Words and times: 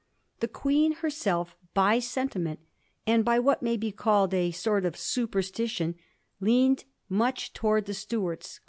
The 0.39 0.47
Queen 0.47 0.93
herself 0.93 1.55
by 1.75 1.99
sentiment, 1.99 2.59
and 3.05 3.23
by 3.23 3.37
what 3.37 3.61
may 3.61 3.77
be 3.77 3.91
called 3.91 4.33
a 4.33 4.49
sort 4.49 4.83
of 4.83 4.97
superstition, 4.97 5.93
leaned 6.39 6.85
much 7.07 7.53
towards 7.53 7.85
the 7.85 7.93
Stuarts. 7.93 8.59